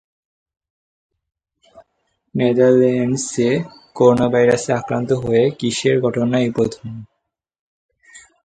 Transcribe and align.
নেদারল্যান্ডসে 2.35 3.49
করোনাভাইরাসে 3.95 4.71
আক্রান্ত 4.73 5.09
হয়ে 5.13 5.43
কিসের 5.59 5.95
ঘটনা 6.01 6.35
এই 6.39 6.51
প্রথম? 6.51 6.87